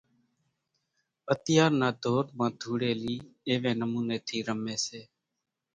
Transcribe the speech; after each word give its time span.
اتيار 1.33 1.71
نا 1.81 1.89
ڌور 2.03 2.25
مان 2.37 2.51
ڌوڙيلي 2.61 3.15
ايوي 3.49 3.71
نموني 3.79 4.17
ٿي 4.27 4.37
رمي 4.47 4.75
سي۔ 4.85 5.01